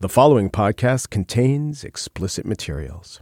[0.00, 3.20] The following podcast contains explicit materials.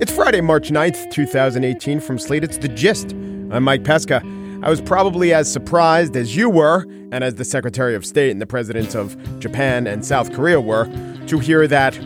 [0.00, 1.98] It's Friday, March 9th, 2018.
[1.98, 3.14] From Slate, it's The Gist.
[3.14, 4.22] I'm Mike Pesca.
[4.62, 8.40] I was probably as surprised as you were, and as the Secretary of State and
[8.40, 10.84] the presidents of Japan and South Korea were,
[11.26, 11.98] to hear that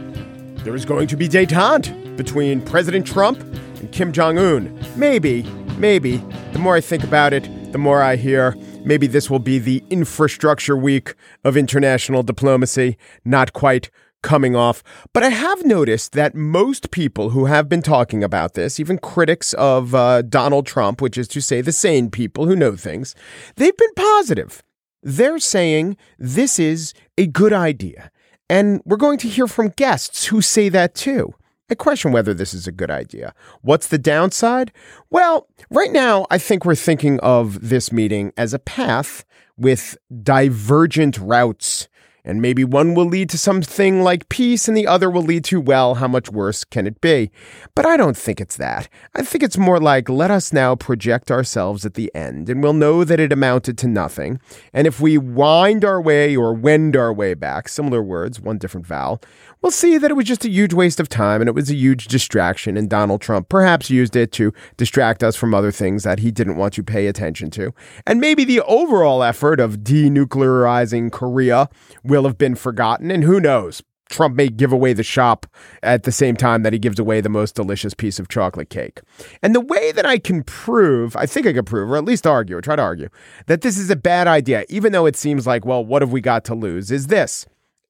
[0.64, 4.82] there is going to be detente between President Trump and Kim Jong un.
[4.96, 5.42] Maybe,
[5.76, 6.16] maybe.
[6.54, 9.82] The more I think about it, the more I hear maybe this will be the
[9.90, 11.14] infrastructure week
[11.44, 13.90] of international diplomacy, not quite
[14.22, 14.82] coming off.
[15.12, 19.52] But I have noticed that most people who have been talking about this, even critics
[19.54, 23.14] of uh, Donald Trump, which is to say the sane people who know things,
[23.56, 24.62] they've been positive.
[25.02, 28.10] They're saying this is a good idea.
[28.48, 31.34] And we're going to hear from guests who say that too.
[31.74, 33.34] I question whether this is a good idea.
[33.62, 34.70] What's the downside?
[35.10, 39.24] Well, right now, I think we're thinking of this meeting as a path
[39.56, 41.88] with divergent routes
[42.24, 45.60] and maybe one will lead to something like peace and the other will lead to,
[45.60, 47.30] well, how much worse can it be?
[47.74, 48.88] But I don't think it's that.
[49.14, 52.72] I think it's more like let us now project ourselves at the end and we'll
[52.72, 54.40] know that it amounted to nothing.
[54.72, 58.86] And if we wind our way or wend our way back, similar words, one different
[58.86, 59.20] vowel,
[59.60, 61.74] we'll see that it was just a huge waste of time and it was a
[61.74, 62.76] huge distraction.
[62.76, 66.56] And Donald Trump perhaps used it to distract us from other things that he didn't
[66.56, 67.74] want to pay attention to.
[68.06, 71.68] And maybe the overall effort of denuclearizing Korea
[72.14, 73.10] will have been forgotten.
[73.10, 73.82] And who knows?
[74.08, 75.46] Trump may give away the shop
[75.82, 79.00] at the same time that he gives away the most delicious piece of chocolate cake.
[79.42, 82.24] And the way that I can prove, I think I can prove, or at least
[82.24, 83.08] argue, or try to argue,
[83.46, 86.20] that this is a bad idea, even though it seems like, well, what have we
[86.20, 87.46] got to lose, is this.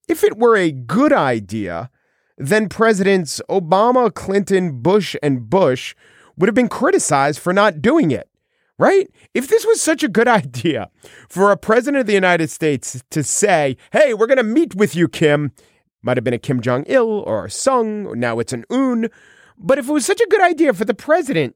[0.07, 1.91] If it were a good idea,
[2.35, 5.93] then Presidents Obama, Clinton, Bush, and Bush
[6.35, 8.27] would have been criticized for not doing it
[8.77, 9.09] right?
[9.33, 10.89] If this was such a good idea
[11.29, 14.95] for a president of the United States to say, hey, we're going to meet with
[14.95, 15.51] you, Kim,
[16.01, 19.09] might have been a Kim Jong il or a Sung, or now it's an Un.
[19.57, 21.55] But if it was such a good idea for the president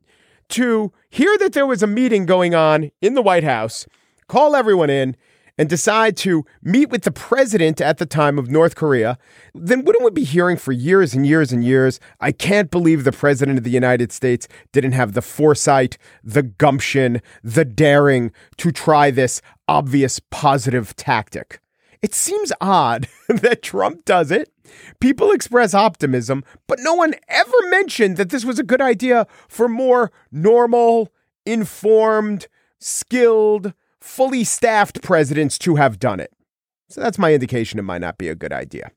[0.50, 3.86] to hear that there was a meeting going on in the White House,
[4.28, 5.16] call everyone in,
[5.60, 9.18] and decide to meet with the president at the time of North Korea,
[9.54, 12.00] then wouldn't we be hearing for years and years and years?
[12.22, 17.22] I can't believe the president of the United States didn't have the foresight, the gumption,
[17.44, 21.60] the daring to try this obvious positive tactic.
[22.02, 24.54] It seems odd that Trump does it.
[25.02, 29.68] People express optimism, but no one ever mentioned that this was a good idea for
[29.68, 31.12] more normal,
[31.46, 32.48] informed,
[32.80, 36.32] skilled, fully staffed presidents to have done it.
[36.90, 38.92] So that's my indication it might not be a good idea.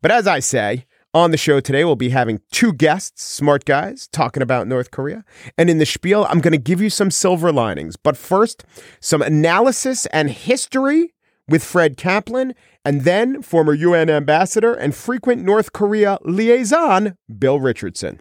[0.00, 4.08] But as I say, on the show today, we'll be having two guests, smart guys,
[4.08, 5.24] talking about North Korea.
[5.58, 7.96] And in the spiel, I'm going to give you some silver linings.
[7.96, 8.64] But first,
[9.00, 11.12] some analysis and history
[11.48, 18.20] with Fred Kaplan, and then former UN ambassador and frequent North Korea liaison, Bill Richardson.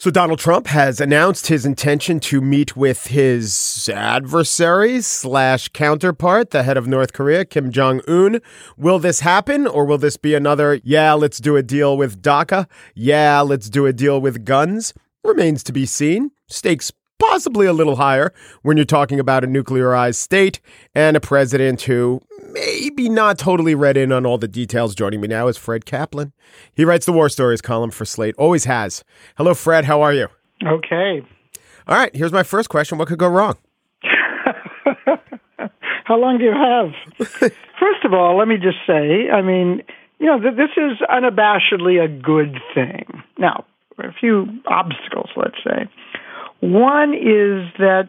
[0.00, 6.62] So Donald Trump has announced his intention to meet with his adversary slash counterpart, the
[6.62, 8.40] head of North Korea, Kim Jong Un.
[8.76, 10.80] Will this happen, or will this be another?
[10.84, 12.68] Yeah, let's do a deal with DACA.
[12.94, 14.94] Yeah, let's do a deal with guns.
[15.24, 16.30] Remains to be seen.
[16.46, 18.32] Stakes possibly a little higher
[18.62, 20.60] when you're talking about a nuclearized state
[20.94, 24.94] and a president who maybe not totally read in on all the details.
[24.94, 26.32] Joining me now is Fred Kaplan.
[26.74, 29.04] He writes the War Stories column for Slate, always has.
[29.36, 29.84] Hello, Fred.
[29.84, 30.28] How are you?
[30.64, 31.22] Okay.
[31.86, 32.14] All right.
[32.14, 33.56] Here's my first question What could go wrong?
[36.04, 36.92] How long do you have?
[37.78, 39.82] First of all, let me just say, I mean,
[40.18, 43.22] you know, this is unabashedly a good thing.
[43.38, 43.66] Now,
[43.98, 45.88] a few obstacles, let's say.
[46.60, 48.08] One is that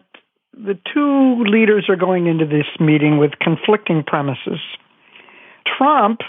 [0.52, 4.60] the two leaders are going into this meeting with conflicting premises.
[5.78, 6.20] Trump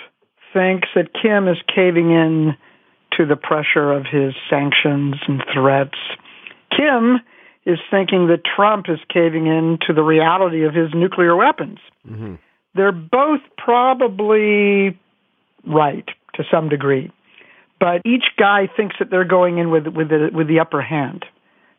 [0.54, 2.56] thinks that Kim is caving in
[3.18, 5.98] to the pressure of his sanctions and threats.
[6.76, 7.20] Kim
[7.66, 11.80] is thinking that Trump is caving in to the reality of his nuclear weapons.
[12.10, 12.36] Mm-hmm.
[12.74, 14.98] They're both probably
[15.68, 17.12] right to some degree,
[17.80, 21.26] but each guy thinks that they're going in with with the, with the upper hand.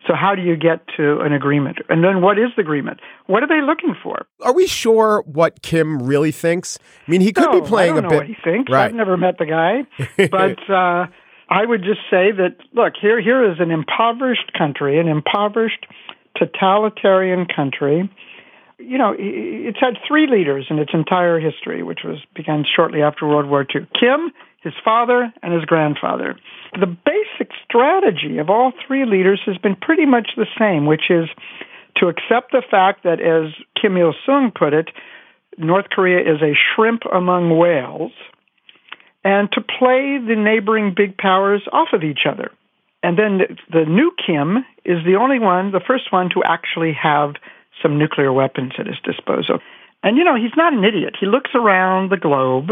[0.07, 1.79] So how do you get to an agreement?
[1.89, 3.01] And then what is the agreement?
[3.27, 4.27] What are they looking for?
[4.41, 6.79] Are we sure what Kim really thinks?
[7.07, 8.17] I mean, he could no, be playing I don't a know bit.
[8.17, 8.73] What he thinks.
[8.73, 8.87] Right.
[8.87, 9.87] I've never met the guy,
[10.31, 11.07] but uh,
[11.49, 13.21] I would just say that look here.
[13.23, 15.87] Here is an impoverished country, an impoverished
[16.37, 18.11] totalitarian country.
[18.79, 23.27] you know, it's had three leaders in its entire history, which was began shortly after
[23.27, 23.87] World War II.
[23.99, 26.37] Kim, his father, and his grandfather.
[26.79, 31.29] The basic strategy of all three leaders has been pretty much the same, which is
[31.97, 34.91] to accept the fact that, as Kim Il sung put it,
[35.59, 38.13] North Korea is a shrimp among whales,
[39.25, 42.51] and to play the neighboring big powers off of each other.
[43.03, 47.35] And then the new Kim is the only one, the first one to actually have
[47.83, 49.59] some nuclear weapons at his disposal.
[50.03, 51.17] And you know, he's not an idiot.
[51.19, 52.71] He looks around the globe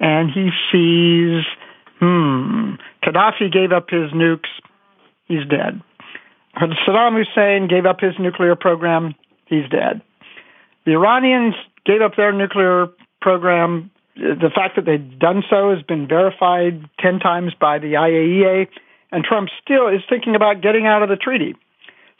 [0.00, 1.44] and he sees,
[1.98, 2.74] hmm,
[3.04, 4.48] Gaddafi gave up his nukes,
[5.26, 5.80] he's dead.
[6.56, 9.14] Saddam Hussein gave up his nuclear program,
[9.46, 10.02] he's dead.
[10.84, 11.54] The Iranians
[11.84, 12.88] gave up their nuclear
[13.20, 13.90] program.
[14.16, 18.68] The fact that they've done so has been verified 10 times by the IAEA,
[19.12, 21.54] and Trump still is thinking about getting out of the treaty.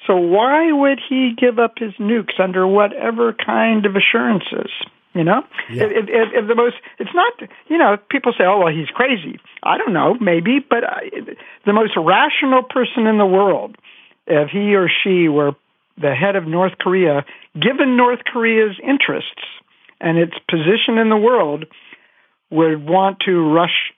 [0.06, 4.70] So why would he give up his nukes under whatever kind of assurances?
[5.18, 5.82] You know, yeah.
[5.82, 7.32] if, if, if the most, it's not,
[7.66, 9.40] you know, people say, oh, well, he's crazy.
[9.64, 11.10] I don't know, maybe, but I,
[11.66, 13.74] the most rational person in the world,
[14.28, 15.56] if he or she were
[16.00, 17.24] the head of North Korea,
[17.60, 19.42] given North Korea's interests
[20.00, 21.64] and its position in the world,
[22.50, 23.92] would want to rush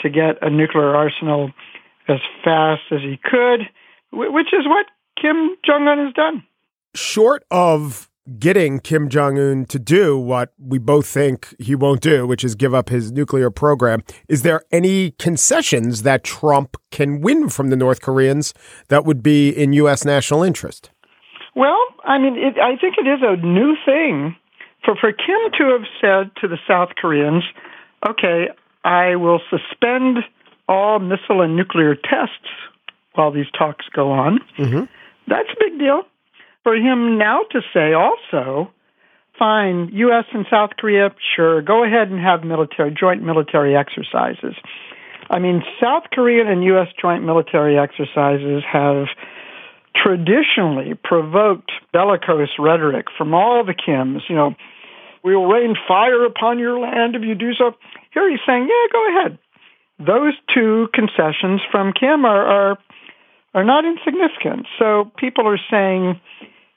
[0.00, 1.52] to get a nuclear arsenal
[2.06, 3.60] as fast as he could,
[4.12, 4.84] which is what
[5.18, 6.44] Kim Jong un has done.
[6.94, 12.26] Short of getting Kim Jong un to do what we both think he won't do,
[12.26, 17.48] which is give up his nuclear program, is there any concessions that Trump can win
[17.48, 18.54] from the North Koreans
[18.88, 20.04] that would be in U.S.
[20.04, 20.90] national interest?
[21.56, 24.36] Well, I mean, it, I think it is a new thing
[24.84, 27.44] for, for Kim to have said to the South Koreans,
[28.08, 28.48] okay,
[28.84, 30.18] I will suspend
[30.68, 32.48] all missile and nuclear tests
[33.14, 34.38] while these talks go on.
[34.58, 34.84] Mm-hmm.
[35.26, 36.02] That's a big deal.
[36.62, 38.70] For him now to say also,
[39.38, 40.24] fine, U.S.
[40.32, 44.54] and South Korea, sure, go ahead and have military joint military exercises.
[45.30, 46.88] I mean, South Korean and U.S.
[47.00, 49.06] joint military exercises have
[49.94, 54.20] traditionally provoked bellicose rhetoric from all the Kims.
[54.28, 54.54] You know,
[55.24, 57.72] we will rain fire upon your land if you do so.
[58.12, 59.38] Here he's saying, yeah, go ahead.
[59.98, 62.78] Those two concessions from Kim are, are
[63.54, 64.66] are not insignificant.
[64.78, 66.20] So people are saying,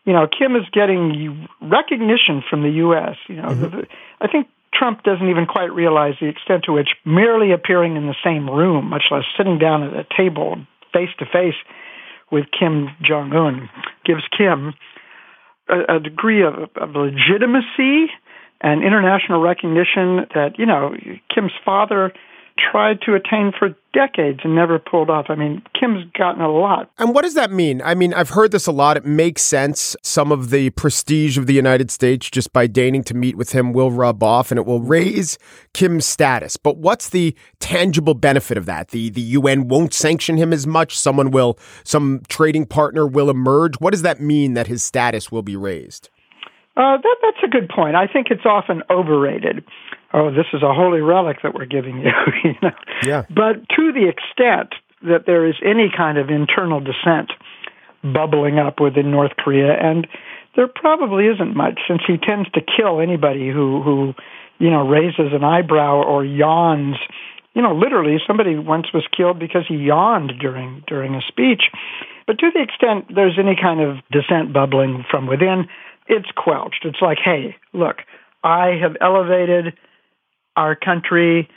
[0.06, 3.16] you know, Kim is getting recognition from the U.S.
[3.28, 3.80] You know, mm-hmm.
[4.22, 8.16] I think Trump doesn't even quite realize the extent to which merely appearing in the
[8.24, 10.58] same room, much less sitting down at a table
[10.92, 11.56] face to face
[12.32, 13.70] with Kim Jong Un,
[14.06, 14.74] gives Kim
[15.70, 18.12] a, a degree of, of legitimacy
[18.62, 20.96] and international recognition that you know
[21.34, 22.14] Kim's father
[22.58, 25.28] tried to attain for decades and never pulled off.
[25.30, 26.90] I mean, Kim's gotten a lot.
[26.98, 27.82] And what does that mean?
[27.84, 28.98] I mean, I've heard this a lot.
[28.98, 29.96] It makes sense.
[30.04, 33.74] Some of the prestige of the United States just by deigning to meet with him
[33.74, 35.38] will rub off and it will raise
[35.74, 36.58] Kim's status.
[36.58, 38.90] But what's the tangible benefit of that?
[38.90, 40.98] The the UN won't sanction him as much.
[40.98, 43.76] Someone will some trading partner will emerge.
[43.76, 46.10] What does that mean that his status will be raised?
[46.76, 47.96] Uh, that, that's a good point.
[47.96, 49.64] I think it's often overrated
[50.14, 52.12] oh, this is a holy relic that we're giving you.
[52.44, 52.72] you know?
[53.04, 53.24] Yeah.
[53.30, 54.74] But to the extent
[55.04, 57.32] that there is any kind of internal dissent
[58.04, 60.08] bubbling up within North Korea, and
[60.56, 64.14] there probably isn't much, since he tends to kill anybody who who
[64.60, 66.96] you know raises an eyebrow or yawns.
[67.54, 71.64] You know, literally, somebody once was killed because he yawned during during a speech.
[72.26, 75.68] But to the extent there's any kind of dissent bubbling from within,
[76.08, 76.86] it's quelched.
[76.86, 77.98] It's like, hey, look,
[78.44, 79.74] I have elevated
[80.56, 81.50] our country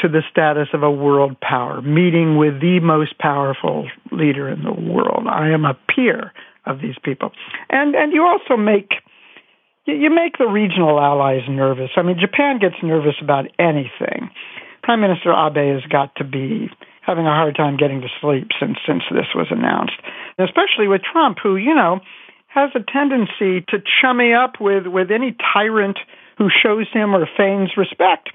[0.00, 4.72] to the status of a world power, meeting with the most powerful leader in the
[4.72, 5.26] world.
[5.28, 6.32] I am a peer
[6.66, 7.30] of these people.
[7.70, 8.92] And and you also make
[9.86, 11.90] you make the regional allies nervous.
[11.96, 14.30] I mean, Japan gets nervous about anything.
[14.82, 16.70] Prime Minister Abe has got to be
[17.02, 19.96] having a hard time getting to sleep since since this was announced,
[20.38, 22.00] especially with Trump, who you know
[22.48, 25.98] has a tendency to chummy up with with any tyrant
[26.38, 28.30] who shows him or feigns respect.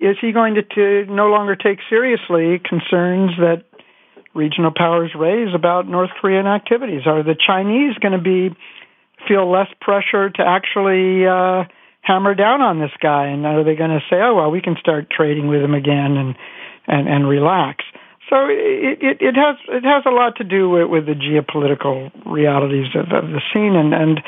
[0.00, 3.64] Is he going to, to no longer take seriously concerns that
[4.34, 7.02] regional powers raise about North Korean activities?
[7.06, 8.54] Are the Chinese going to be
[9.28, 11.64] feel less pressure to actually uh,
[12.00, 13.26] hammer down on this guy?
[13.26, 16.16] And are they going to say, "Oh well, we can start trading with him again
[16.16, 16.34] and
[16.86, 17.84] and, and relax"?
[18.28, 22.10] So it, it, it has it has a lot to do with, with the geopolitical
[22.26, 24.20] realities of, of the scene and and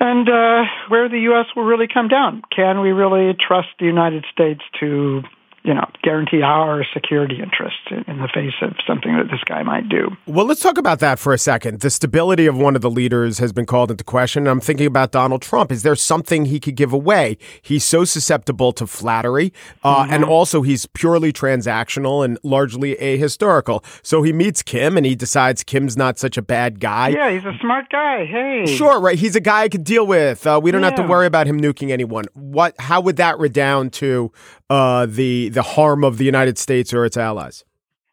[0.00, 1.46] and uh, where the U.S.
[1.54, 2.42] will really come down.
[2.54, 5.22] Can we really trust the United States to
[5.62, 9.88] you know, guarantee our security interests in, the face of something that this guy might
[9.88, 10.08] do.
[10.26, 11.80] Well, let's talk about that for a second.
[11.80, 14.46] The stability of one of the leaders has been called into question.
[14.46, 15.72] I'm thinking about Donald Trump.
[15.72, 17.38] Is there something he could give away?
[17.62, 19.52] He's so susceptible to flattery,
[19.82, 20.12] uh, mm-hmm.
[20.12, 23.84] and also he's purely transactional and largely ahistorical.
[24.02, 27.08] So he meets Kim and he decides Kim's not such a bad guy.
[27.08, 28.26] Yeah, he's a smart guy.
[28.26, 29.18] Hey, sure, right?
[29.18, 30.46] He's a guy I could deal with.
[30.46, 30.88] Uh, we don't yeah.
[30.88, 32.26] have to worry about him nuking anyone.
[32.34, 32.74] What?
[32.78, 34.32] How would that redound to
[34.70, 37.64] uh, the the harm of the United States or its allies?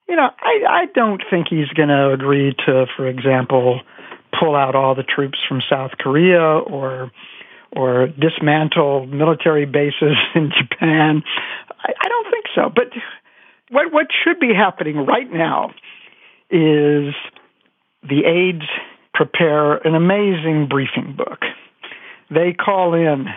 [0.10, 3.82] You know, I, I don't think he's going to agree to, for example,
[4.38, 7.12] pull out all the troops from South Korea or
[7.76, 11.24] or dismantle military bases in Japan.
[11.80, 12.72] I, I don't think so.
[12.74, 12.92] But
[13.70, 15.72] what what should be happening right now
[16.50, 17.14] is
[18.02, 18.66] the aides
[19.14, 21.40] prepare an amazing briefing book.
[22.30, 23.28] They call in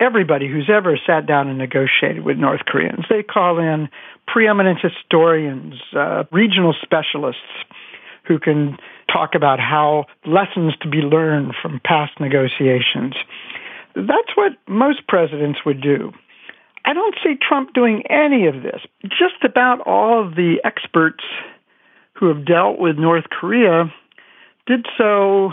[0.00, 3.04] everybody who's ever sat down and negotiated with North Koreans.
[3.08, 3.88] They call in
[4.26, 7.42] preeminent historians, uh, regional specialists
[8.24, 8.78] who can
[9.12, 13.14] talk about how lessons to be learned from past negotiations.
[13.94, 16.12] That's what most presidents would do.
[16.84, 18.80] I don't see Trump doing any of this.
[19.04, 21.24] Just about all of the experts
[22.14, 23.92] who have dealt with North Korea
[24.66, 25.50] did so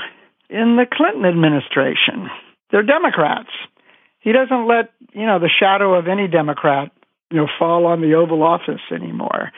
[0.49, 2.29] in the Clinton administration.
[2.71, 3.49] They're Democrats
[4.19, 6.91] he doesn't let you know the shadow of any Democrat
[7.31, 9.51] you know fall on the Oval Office anymore.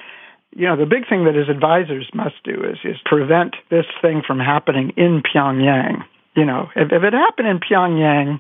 [0.51, 4.21] You know the big thing that his advisors must do is is prevent this thing
[4.25, 6.03] from happening in Pyongyang.
[6.35, 8.39] You know if, if it happened in Pyongyang,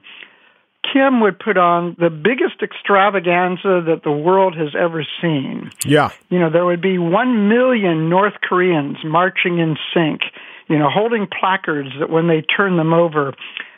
[0.91, 5.71] Kim would put on the biggest extravaganza that the world has ever seen.
[5.85, 6.11] Yeah.
[6.29, 10.21] You know, there would be one million North Koreans marching in sync,
[10.67, 13.33] you know, holding placards that when they turn them over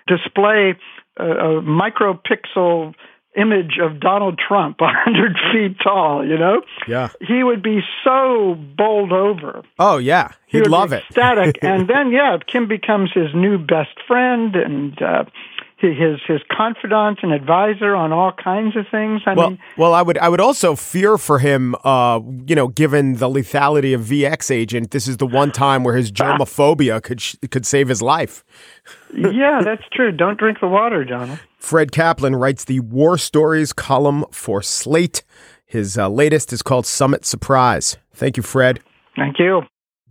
[0.08, 0.76] display
[1.22, 2.94] a, a micropixel
[3.36, 6.26] image of Donald Trump, a hundred feet tall.
[6.26, 9.64] You know, yeah, he would be so bowled over.
[9.80, 11.04] Oh yeah, he'd he love it.
[11.12, 15.24] Static, and then yeah, Kim becomes his new best friend, and uh,
[15.82, 19.22] his his confidant and advisor on all kinds of things.
[19.26, 21.76] I well, mean, well, I would I would also fear for him.
[21.84, 25.96] Uh, you know, given the lethality of VX agent, this is the one time where
[25.96, 27.22] his germophobia could
[27.52, 28.44] could save his life.
[29.14, 30.12] yeah, that's true.
[30.12, 31.40] Don't drink the water, Donald.
[31.58, 35.24] Fred Kaplan writes the War Stories column for Slate.
[35.66, 37.98] His uh, latest is called Summit Surprise.
[38.14, 38.82] Thank you, Fred.
[39.16, 39.62] Thank you.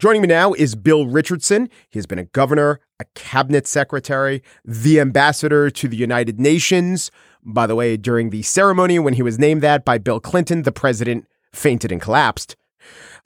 [0.01, 1.69] Joining me now is Bill Richardson.
[1.91, 7.11] He has been a governor, a cabinet secretary, the ambassador to the United Nations.
[7.45, 10.73] By the way, during the ceremony when he was named that by Bill Clinton, the
[10.73, 12.57] president fainted and collapsed.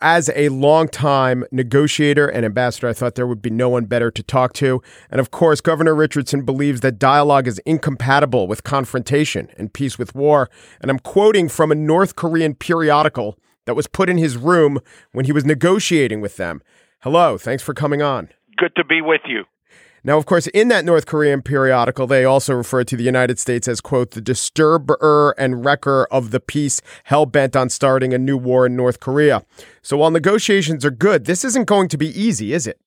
[0.01, 4.23] As a longtime negotiator and ambassador, I thought there would be no one better to
[4.25, 4.83] talk to.
[5.13, 10.17] And of course, Governor Richardson believes that dialogue is incompatible with confrontation and peace with
[10.17, 10.51] war.
[10.81, 14.81] And I'm quoting from a North Korean periodical that was put in his room
[15.13, 16.63] when he was negotiating with them.
[17.01, 18.29] Hello, thanks for coming on.
[18.57, 19.45] Good to be with you.
[20.07, 23.67] Now, of course, in that North Korean periodical, they also refer to the United States
[23.67, 28.37] as, quote, the disturber and wrecker of the peace, hell bent on starting a new
[28.37, 29.45] war in North Korea.
[29.81, 32.79] So while negotiations are good, this isn't going to be easy, is it?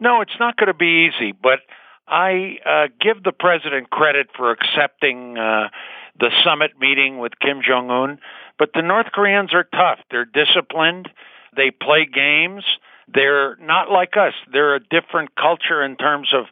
[0.00, 1.60] No, it's not going to be easy, but
[2.08, 5.68] I uh, give the president credit for accepting uh,
[6.18, 8.18] the summit meeting with Kim Jong un.
[8.62, 9.98] But the North Koreans are tough.
[10.08, 11.08] They're disciplined.
[11.56, 12.62] They play games.
[13.12, 14.34] They're not like us.
[14.52, 16.44] They're a different culture in terms of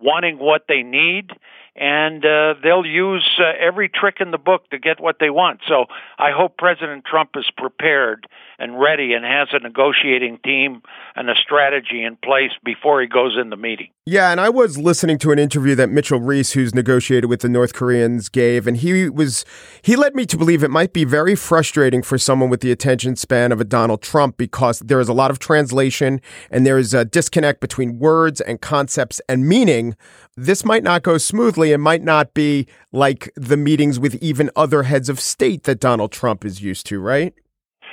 [0.00, 1.32] wanting what they need
[1.76, 5.60] and uh, they'll use uh, every trick in the book to get what they want.
[5.68, 5.84] So
[6.18, 8.26] I hope President Trump is prepared
[8.58, 10.82] and ready and has a negotiating team
[11.14, 13.88] and a strategy in place before he goes in the meeting.
[14.04, 17.48] Yeah, and I was listening to an interview that Mitchell Reiss, who's negotiated with the
[17.48, 19.44] North Koreans, gave, and he was
[19.82, 23.16] he led me to believe it might be very frustrating for someone with the attention
[23.16, 26.94] span of a Donald Trump because there is a lot of translation and there is
[26.94, 29.94] a disconnect between words and concepts and meaning.
[30.36, 34.84] This might not go smoothly and might not be like the meetings with even other
[34.84, 37.34] heads of state that Donald Trump is used to, right?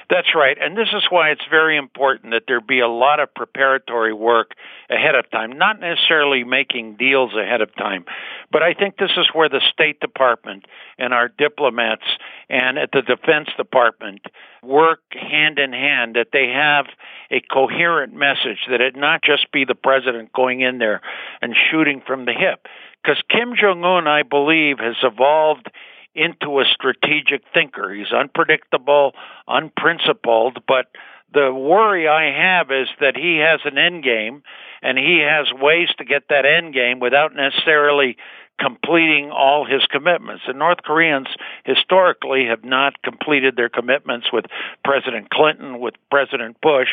[0.09, 0.57] That's right.
[0.59, 4.51] And this is why it's very important that there be a lot of preparatory work
[4.89, 8.05] ahead of time, not necessarily making deals ahead of time.
[8.51, 10.65] But I think this is where the State Department
[10.99, 12.03] and our diplomats
[12.49, 14.21] and at the Defense Department
[14.61, 16.85] work hand in hand, that they have
[17.31, 21.01] a coherent message, that it not just be the president going in there
[21.41, 22.67] and shooting from the hip.
[23.03, 25.69] Because Kim Jong un, I believe, has evolved
[26.15, 27.93] into a strategic thinker.
[27.93, 29.13] He's unpredictable,
[29.47, 30.87] unprincipled, but
[31.33, 34.43] the worry I have is that he has an end game
[34.81, 38.17] and he has ways to get that end game without necessarily
[38.59, 40.43] completing all his commitments.
[40.47, 41.27] The North Koreans
[41.65, 44.45] historically have not completed their commitments with
[44.83, 46.89] President Clinton, with President Bush,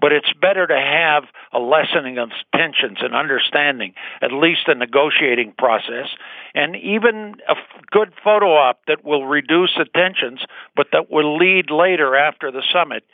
[0.00, 5.54] but it's better to have a lessening of tensions and understanding, at least a negotiating
[5.56, 6.08] process,
[6.54, 7.54] and even a
[7.90, 10.40] good photo op that will reduce the tensions,
[10.74, 13.04] but that will lead later after the summit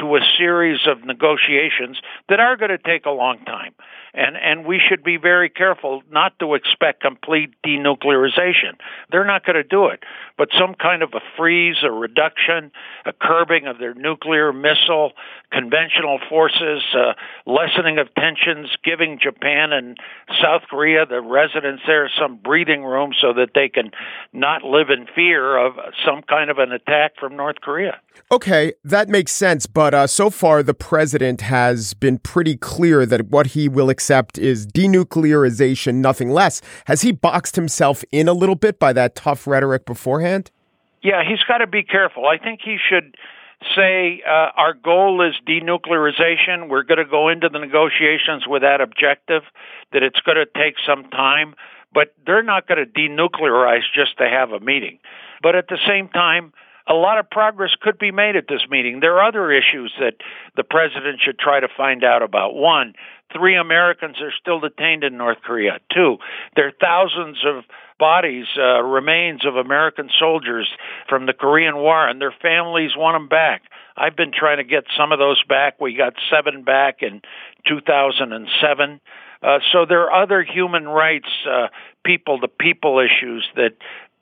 [0.00, 3.74] to a series of negotiations that are going to take a long time.
[4.14, 8.76] And and we should be very careful not to expect complete denuclearization.
[9.10, 10.02] They're not going to do it,
[10.36, 12.72] but some kind of a freeze, a reduction,
[13.06, 15.12] a curbing of their nuclear missile
[15.50, 17.12] conventional forces, uh,
[17.46, 19.96] lessening of tensions, giving Japan and
[20.42, 23.92] South Korea, the residents there, some breathing room so that they can
[24.32, 28.00] not live in fear of some kind of an attack from North Korea.
[28.30, 29.66] Okay, that makes sense.
[29.92, 34.38] But uh, so far, the president has been pretty clear that what he will accept
[34.38, 36.62] is denuclearization, nothing less.
[36.86, 40.50] Has he boxed himself in a little bit by that tough rhetoric beforehand?
[41.02, 42.26] Yeah, he's got to be careful.
[42.26, 43.16] I think he should
[43.76, 46.70] say uh, our goal is denuclearization.
[46.70, 49.42] We're going to go into the negotiations with that objective,
[49.92, 51.54] that it's going to take some time,
[51.92, 55.00] but they're not going to denuclearize just to have a meeting.
[55.42, 56.54] But at the same time,
[56.88, 59.00] a lot of progress could be made at this meeting.
[59.00, 60.14] There are other issues that
[60.56, 62.54] the president should try to find out about.
[62.54, 62.94] One,
[63.32, 65.78] three Americans are still detained in North Korea.
[65.92, 66.18] Two,
[66.56, 67.64] there are thousands of
[67.98, 70.68] bodies, uh, remains of American soldiers
[71.08, 73.62] from the Korean War, and their families want them back.
[73.96, 75.80] I've been trying to get some of those back.
[75.80, 77.22] We got seven back in
[77.68, 79.00] 2007.
[79.42, 81.68] Uh, so there are other human rights, uh,
[82.04, 83.72] people to people issues that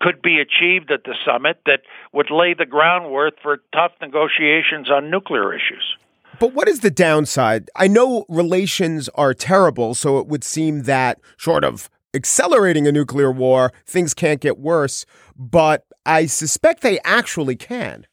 [0.01, 5.11] could be achieved at the summit that would lay the groundwork for tough negotiations on
[5.11, 5.97] nuclear issues.
[6.39, 7.69] But what is the downside?
[7.77, 13.31] I know relations are terrible, so it would seem that, short of accelerating a nuclear
[13.31, 15.05] war, things can't get worse,
[15.37, 18.07] but I suspect they actually can.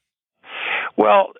[0.97, 1.31] Well,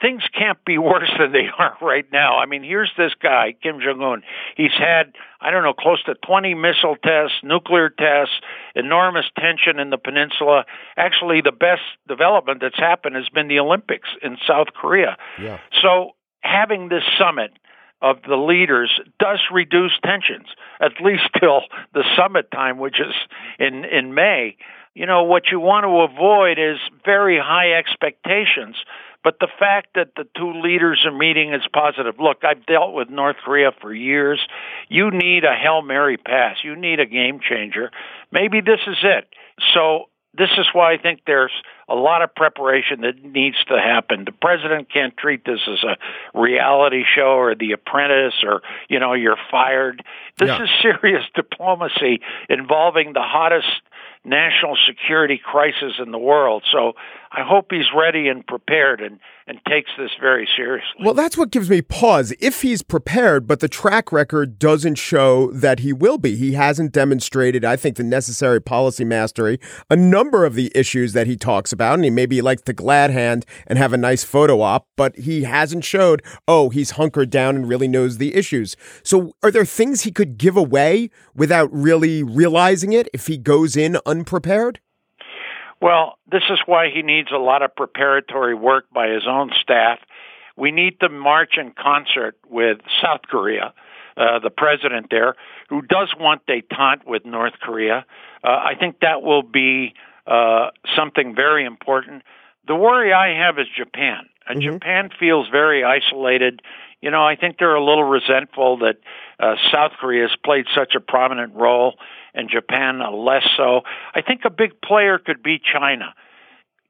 [0.00, 2.38] things can't be worse than they are right now.
[2.38, 4.22] I mean, here's this guy, Kim Jong un.
[4.56, 8.34] He's had, I don't know, close to 20 missile tests, nuclear tests,
[8.74, 10.64] enormous tension in the peninsula.
[10.96, 15.16] Actually, the best development that's happened has been the Olympics in South Korea.
[15.40, 15.58] Yeah.
[15.82, 17.52] So, having this summit
[18.02, 20.46] of the leaders does reduce tensions,
[20.80, 21.62] at least till
[21.94, 23.14] the summit time, which is
[23.58, 24.56] in, in May.
[24.94, 28.76] You know, what you want to avoid is very high expectations
[29.26, 32.14] but the fact that the two leaders are meeting is positive.
[32.20, 34.38] Look, I've dealt with North Korea for years.
[34.88, 36.58] You need a Hail Mary pass.
[36.62, 37.90] You need a game changer.
[38.30, 39.26] Maybe this is it.
[39.74, 41.50] So this is why I think there's
[41.88, 44.24] a lot of preparation that needs to happen.
[44.24, 49.12] The president can't treat this as a reality show or The Apprentice or, you know,
[49.12, 50.02] you're fired.
[50.38, 50.62] This yeah.
[50.64, 53.68] is serious diplomacy involving the hottest
[54.24, 56.64] national security crisis in the world.
[56.72, 56.94] So
[57.30, 61.04] I hope he's ready and prepared and, and takes this very seriously.
[61.04, 62.32] Well, that's what gives me pause.
[62.40, 66.34] If he's prepared, but the track record doesn't show that he will be.
[66.34, 69.60] He hasn't demonstrated, I think, the necessary policy mastery.
[69.90, 73.10] A number of the issues that he talks about, and he maybe likes to glad
[73.10, 77.54] hand and have a nice photo op, but he hasn't showed, oh, he's hunkered down
[77.54, 78.76] and really knows the issues.
[79.02, 83.76] So are there things he could give away without really realizing it if he goes
[83.76, 84.80] in unprepared?
[85.80, 89.98] Well, this is why he needs a lot of preparatory work by his own staff.
[90.56, 93.74] We need to march in concert with South Korea,
[94.16, 95.34] uh, the president there,
[95.68, 98.06] who does want detente with North Korea.
[98.42, 99.92] Uh, I think that will be
[100.26, 102.22] uh, something very important.
[102.66, 104.28] The worry I have is Japan.
[104.48, 104.74] And mm-hmm.
[104.74, 106.60] Japan feels very isolated.
[107.00, 108.96] You know, I think they're a little resentful that
[109.38, 111.94] uh, South Korea has played such a prominent role
[112.34, 113.82] and Japan less so.
[114.14, 116.14] I think a big player could be China.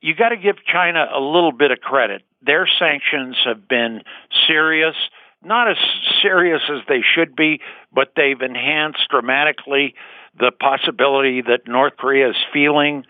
[0.01, 2.23] You got to give China a little bit of credit.
[2.43, 4.03] Their sanctions have been
[4.47, 4.95] serious,
[5.43, 5.77] not as
[6.23, 7.61] serious as they should be,
[7.93, 9.95] but they've enhanced dramatically
[10.39, 13.05] the possibility that North Korea is feeling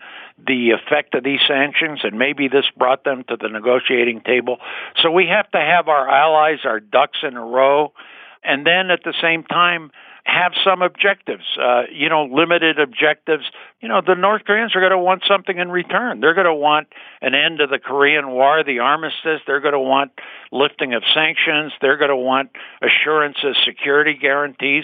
[0.45, 4.57] the effect of these sanctions, and maybe this brought them to the negotiating table.
[5.01, 7.91] So we have to have our allies, our ducks in a row,
[8.43, 9.91] and then at the same time,
[10.27, 13.45] have some objectives, uh, you know, limited objectives.
[13.79, 16.19] You know, the North Koreans are going to want something in return.
[16.19, 16.87] They're going to want
[17.21, 19.39] an end to the Korean War, the armistice.
[19.47, 20.11] They're going to want
[20.51, 21.71] lifting of sanctions.
[21.79, 24.83] They're going to want assurances, security guarantees.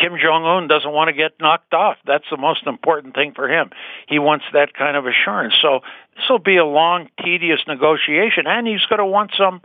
[0.00, 1.96] Kim Jong Un doesn't want to get knocked off.
[2.06, 3.70] That's the most important thing for him.
[4.06, 5.54] He wants that kind of assurance.
[5.60, 5.80] So
[6.16, 9.60] this will be a long, tedious negotiation, and he's going to want some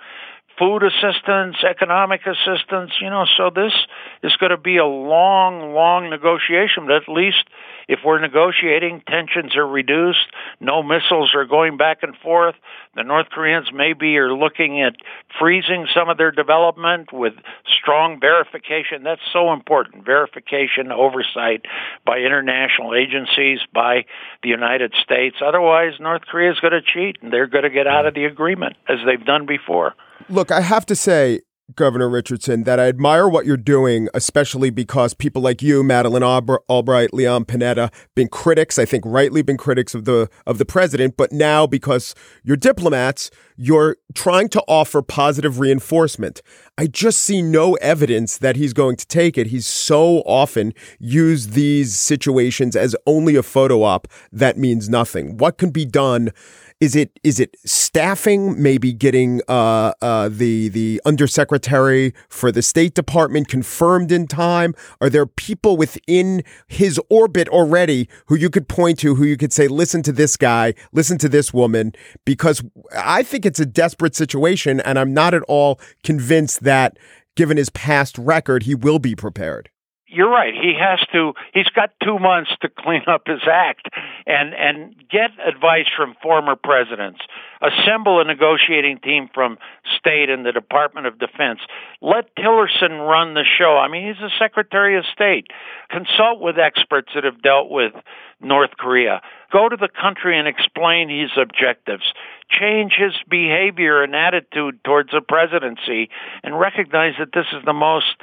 [0.57, 3.73] food assistance, economic assistance, you know, so this
[4.21, 7.43] is going to be a long, long negotiation, but at least
[7.87, 10.25] if we're negotiating, tensions are reduced,
[10.59, 12.55] no missiles are going back and forth.
[12.95, 14.95] The North Koreans maybe are looking at
[15.39, 17.33] freezing some of their development with
[17.81, 19.03] strong verification.
[19.03, 20.05] That's so important.
[20.05, 21.65] Verification, oversight
[22.05, 24.05] by international agencies, by
[24.43, 25.37] the United States.
[25.45, 28.25] Otherwise, North Korea is going to cheat and they're going to get out of the
[28.25, 29.95] agreement as they've done before.
[30.29, 31.41] Look, I have to say,
[31.75, 37.13] Governor Richardson, that I admire what you're doing, especially because people like you, Madeleine Albright,
[37.13, 41.31] Leon Panetta, been critics, I think rightly been critics of the of the president, but
[41.31, 46.41] now because you're diplomats, you're trying to offer positive reinforcement.
[46.77, 49.47] I just see no evidence that he's going to take it.
[49.47, 55.37] He's so often used these situations as only a photo op that means nothing.
[55.37, 56.31] What can be done
[56.83, 58.61] is it is it staffing?
[58.61, 64.75] Maybe getting uh, uh, the the undersecretary for the State Department confirmed in time.
[64.99, 69.53] Are there people within his orbit already who you could point to, who you could
[69.53, 71.93] say, "Listen to this guy, listen to this woman"?
[72.25, 72.61] Because
[72.93, 76.97] I think it's a desperate situation, and I'm not at all convinced that,
[77.37, 79.69] given his past record, he will be prepared
[80.13, 80.53] you're right.
[80.53, 81.33] He has to.
[81.53, 83.89] He's got two months to clean up his act
[84.27, 87.19] and and get advice from former presidents.
[87.61, 89.57] Assemble a negotiating team from
[89.97, 91.59] state and the Department of Defense.
[92.01, 93.77] Let Tillerson run the show.
[93.77, 95.47] I mean, he's a Secretary of State.
[95.89, 97.93] Consult with experts that have dealt with
[98.41, 99.21] North Korea.
[99.51, 102.03] Go to the country and explain his objectives.
[102.49, 106.09] Change his behavior and attitude towards the presidency
[106.43, 108.15] and recognize that this is the most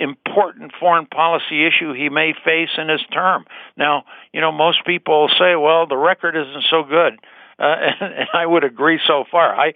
[0.00, 3.44] important foreign policy issue he may face in his term.
[3.76, 7.18] Now, you know, most people say, well, the record isn't so good.
[7.58, 9.54] Uh, and, and I would agree so far.
[9.54, 9.74] I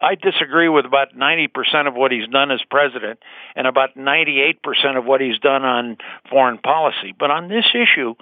[0.00, 3.20] I disagree with about 90% of what he's done as president
[3.56, 4.56] and about 98%
[4.98, 5.96] of what he's done on
[6.28, 7.14] foreign policy.
[7.18, 8.14] But on this issue,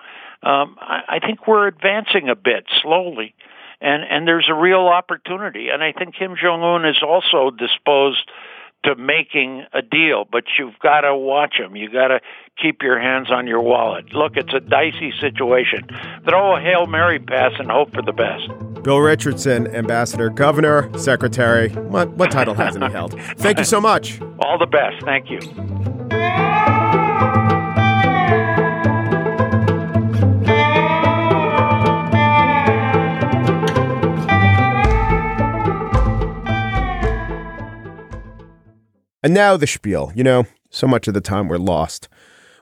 [0.42, 3.34] um, I, I think we're advancing a bit slowly,
[3.80, 5.68] and and there's a real opportunity.
[5.70, 8.30] And I think Kim Jong Un is also disposed
[8.84, 11.76] to making a deal, but you've got to watch them.
[11.76, 12.20] You've got to
[12.60, 14.12] keep your hands on your wallet.
[14.12, 15.86] Look, it's a dicey situation.
[16.28, 18.48] Throw a Hail Mary pass and hope for the best.
[18.82, 21.68] Bill Richardson, Ambassador, Governor, Secretary.
[21.68, 23.20] What, what title hasn't he held?
[23.36, 24.20] Thank you so much.
[24.40, 25.04] All the best.
[25.04, 25.40] Thank you.
[39.22, 40.12] And now the spiel.
[40.14, 42.08] You know, so much of the time we're lost.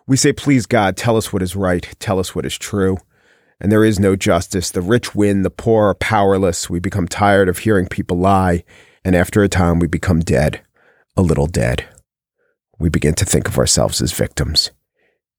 [0.07, 2.99] We say, Please, God, tell us what is right, tell us what is true.
[3.61, 4.71] And there is no justice.
[4.71, 6.71] The rich win, the poor are powerless.
[6.71, 8.65] We become tired of hearing people lie.
[9.05, 10.63] And after a time, we become dead,
[11.17, 11.87] a little dead.
[12.79, 14.71] We begin to think of ourselves as victims,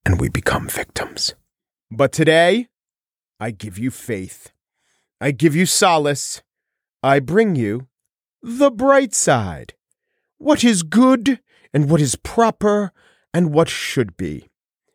[0.05, 1.33] and we become victims.
[1.89, 2.67] But today,
[3.39, 4.51] I give you faith.
[5.19, 6.43] I give you solace.
[7.01, 7.87] I bring you
[8.43, 9.73] the bright side
[10.41, 11.39] what is good
[11.71, 12.91] and what is proper
[13.33, 14.49] and what should be.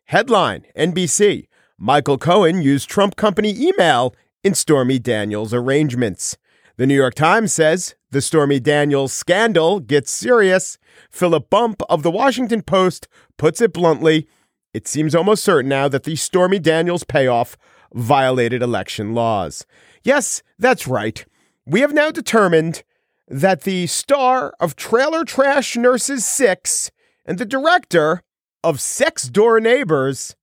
[0.05, 6.37] Headline NBC Michael Cohen used Trump company email in Stormy Daniels' arrangements.
[6.75, 10.77] The New York Times says the Stormy Daniels scandal gets serious.
[11.11, 13.07] Philip Bump of the Washington Post
[13.37, 14.27] puts it bluntly
[14.73, 17.57] it seems almost certain now that the Stormy Daniels payoff
[17.93, 19.65] violated election laws.
[20.03, 21.25] Yes, that's right.
[21.65, 22.83] We have now determined
[23.27, 26.91] that the star of Trailer Trash Nurses 6
[27.25, 28.21] and the director
[28.63, 30.35] of Sex Door Neighbors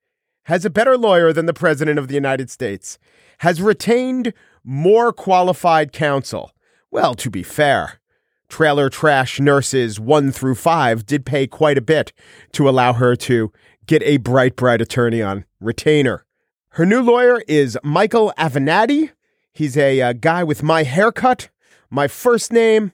[0.45, 2.99] has a better lawyer than the President of the United States,
[3.39, 6.53] has retained more qualified counsel.
[6.91, 8.01] Well, to be fair,
[8.49, 12.13] Trailer Trash Nurses 1 through 5 did pay quite a bit
[12.53, 13.51] to allow her to
[13.87, 16.25] get a bright, bright attorney on retainer.
[16.71, 19.11] Her new lawyer is Michael Avenatti.
[19.53, 21.49] He's a, a uh, guy with my haircut
[21.95, 22.93] my first name,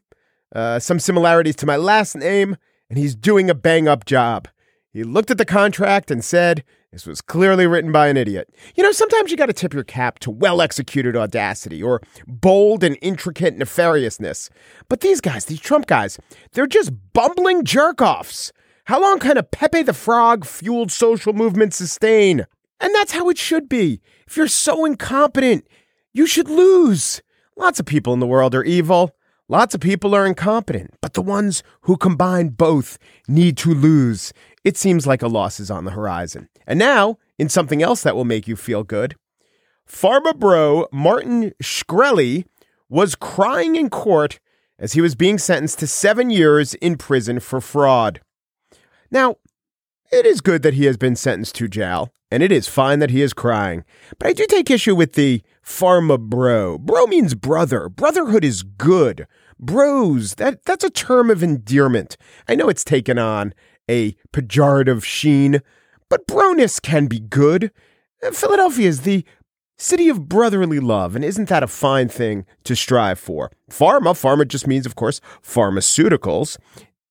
[0.55, 2.57] uh, some similarities to my last name,
[2.91, 4.47] and he's doing a bang up job.
[4.93, 8.51] He looked at the contract and said, This was clearly written by an idiot.
[8.75, 12.85] You know, sometimes you got to tip your cap to well executed audacity or bold
[12.85, 14.51] and intricate nefariousness.
[14.89, 16.19] But these guys, these Trump guys,
[16.53, 18.53] they're just bumbling jerk offs.
[18.85, 22.47] How long can a Pepe the Frog fueled social movement sustain?
[22.81, 24.01] And that's how it should be.
[24.27, 25.67] If you're so incompetent,
[26.13, 27.23] you should lose.
[27.61, 29.15] Lots of people in the world are evil.
[29.47, 32.97] Lots of people are incompetent, but the ones who combine both
[33.29, 34.33] need to lose.
[34.65, 36.49] It seems like a loss is on the horizon.
[36.67, 39.15] And now, in something else that will make you feel good,
[39.87, 42.47] Pharma bro Martin Shkreli
[42.89, 44.41] was crying in court
[44.79, 48.23] as he was being sentenced to seven years in prison for fraud.
[49.11, 49.37] Now,
[50.11, 53.11] it is good that he has been sentenced to jail, and it is fine that
[53.11, 53.85] he is crying.
[54.19, 56.79] But I do take issue with the pharma bro.
[56.79, 57.89] Bro means brother.
[57.89, 59.27] Brotherhood is good.
[59.59, 62.17] Bros, that, that's a term of endearment.
[62.49, 63.53] I know it's taken on
[63.91, 65.61] a pejorative sheen,
[66.09, 67.71] but broness can be good.
[68.33, 69.25] Philadelphia is the
[69.77, 73.51] city of brotherly love, and isn't that a fine thing to strive for?
[73.71, 76.59] Pharma, pharma just means, of course, pharmaceuticals.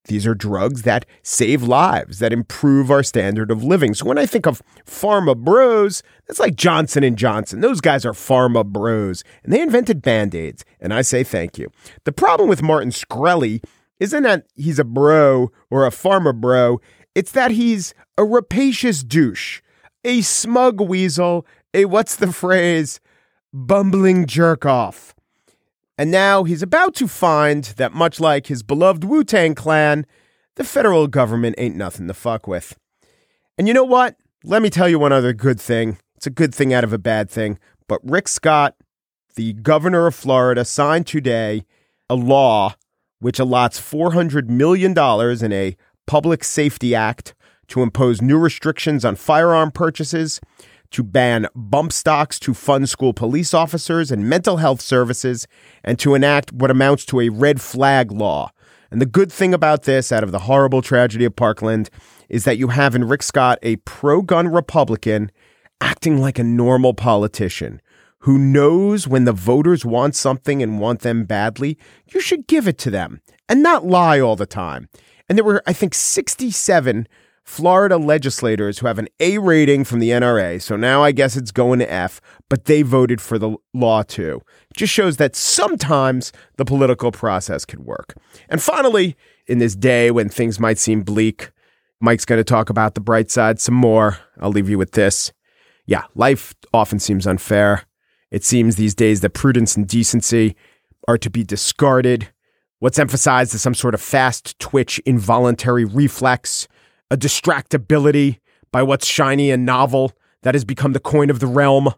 [0.06, 3.94] These are drugs that save lives, that improve our standard of living.
[3.94, 7.62] So when I think of pharma bros, that's like Johnson and Johnson.
[7.62, 11.70] Those guys are pharma bros, and they invented band-aids, and I say thank you.
[12.06, 13.64] The problem with Martin Shkreli
[14.00, 16.80] isn't that he's a bro or a pharma bro,
[17.14, 19.62] it's that he's a rapacious douche,
[20.04, 23.00] a smug weasel, a what's the phrase,
[23.54, 25.14] bumbling jerk off.
[26.00, 30.06] And now he's about to find that, much like his beloved Wu Tang clan,
[30.56, 32.80] the federal government ain't nothing to fuck with.
[33.58, 34.16] And you know what?
[34.46, 35.98] Let me tell you one other good thing.
[36.16, 37.60] It's a good thing out of a bad thing.
[37.90, 38.76] But Rick Scott,
[39.36, 41.66] the governor of Florida, signed today
[42.10, 42.76] a law
[43.20, 44.98] which allots $400 million
[45.44, 45.76] in a
[46.08, 47.36] Public Safety Act
[47.68, 50.40] to impose new restrictions on firearm purchases,
[50.92, 55.48] to ban bump stocks to fund school police officers and mental health services,
[55.84, 58.52] and to enact what amounts to a red flag law.
[58.92, 61.90] And the good thing about this, out of the horrible tragedy of Parkland,
[62.28, 65.32] is that you have in Rick Scott a pro gun Republican
[65.82, 67.82] acting like a normal politician
[68.20, 72.78] who knows when the voters want something and want them badly, you should give it
[72.80, 74.90] to them and not lie all the time.
[75.28, 77.08] And there were, I think, 67
[77.50, 81.52] Florida legislators who have an A rating from the NRA, so now I guess it's
[81.52, 84.44] going to F, but they voted for the law too.
[84.70, 88.14] It just shows that sometimes the political process can work.
[88.50, 91.52] And finally, in this day when things might seem bleak,
[92.00, 94.20] Mike's going to talk about the bright side some more.
[94.40, 95.34] I'll leave you with this.
[95.88, 97.84] Yeah, life often seems unfair.
[98.30, 100.56] It seems these days that prudence and decency
[101.08, 102.30] are to be discarded.
[102.78, 106.68] What's emphasized is some sort of fast twitch involuntary reflex
[107.12, 108.40] a distractibility
[108.72, 111.94] by what's shiny and novel that has become the coin of the realm.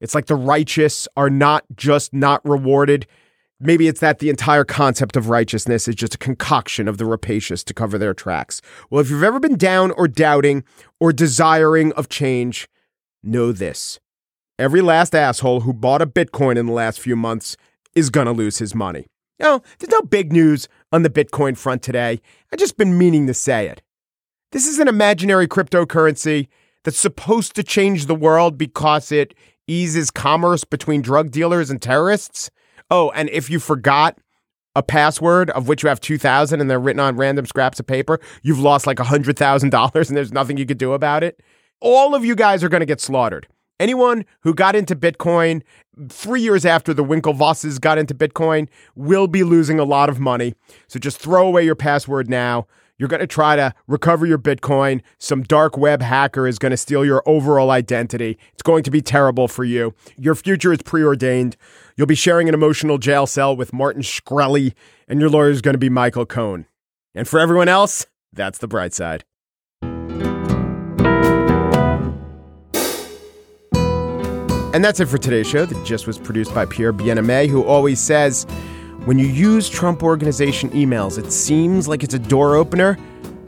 [0.00, 3.06] It's like the righteous are not just not rewarded.
[3.58, 7.64] Maybe it's that the entire concept of righteousness is just a concoction of the rapacious
[7.64, 8.60] to cover their tracks.
[8.90, 10.64] Well, if you've ever been down or doubting
[11.00, 12.68] or desiring of change,
[13.22, 13.98] know this.
[14.58, 17.56] Every last asshole who bought a Bitcoin in the last few months
[17.94, 19.06] is going to lose his money.
[19.38, 22.20] No, there's no big news on the Bitcoin front today.
[22.52, 23.82] I've just been meaning to say it.
[24.56, 26.48] This is an imaginary cryptocurrency
[26.82, 29.34] that's supposed to change the world because it
[29.66, 32.50] eases commerce between drug dealers and terrorists.
[32.90, 34.16] Oh, and if you forgot
[34.74, 38.18] a password of which you have 2000 and they're written on random scraps of paper,
[38.42, 41.38] you've lost like $100,000 and there's nothing you could do about it.
[41.82, 43.46] All of you guys are going to get slaughtered.
[43.78, 45.60] Anyone who got into Bitcoin
[46.08, 50.54] three years after the Winklevosses got into Bitcoin will be losing a lot of money.
[50.88, 52.66] So just throw away your password now.
[52.98, 55.02] You're going to try to recover your Bitcoin.
[55.18, 58.38] Some dark web hacker is going to steal your overall identity.
[58.54, 59.94] It's going to be terrible for you.
[60.16, 61.56] Your future is preordained.
[61.96, 64.72] You'll be sharing an emotional jail cell with Martin Shkreli,
[65.08, 66.66] and your lawyer is going to be Michael Cohen.
[67.14, 69.24] And for everyone else, that's the bright side.
[74.74, 75.64] And that's it for today's show.
[75.64, 78.46] The Gist was produced by Pierre Bienaimé, who always says,
[79.06, 82.98] when you use Trump Organization emails, it seems like it's a door opener,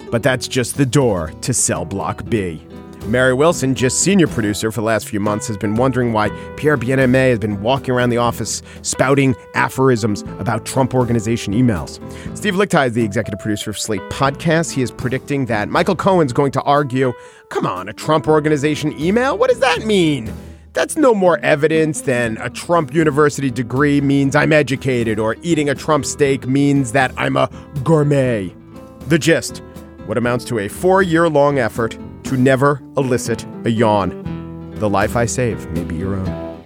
[0.08, 2.64] but that's just the door to cell block B.
[3.06, 6.76] Mary Wilson, just senior producer for the last few months, has been wondering why Pierre
[6.78, 11.98] Bienaimé has been walking around the office spouting aphorisms about Trump Organization emails.
[12.36, 14.70] Steve Lickteig is the executive producer of Slate Podcast.
[14.72, 17.12] He is predicting that Michael Cohen's going to argue,
[17.48, 19.36] come on, a Trump Organization email?
[19.36, 20.32] What does that mean?
[20.72, 25.74] That's no more evidence than a Trump University degree means I'm educated, or eating a
[25.74, 27.50] Trump steak means that I'm a
[27.84, 28.54] gourmet.
[29.08, 29.62] The gist
[30.08, 34.72] what amounts to a four year long effort to never elicit a yawn.
[34.76, 36.64] The life I save may be your own.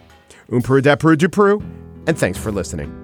[0.48, 1.60] Umperu depru dupru,
[2.06, 3.01] and thanks for listening.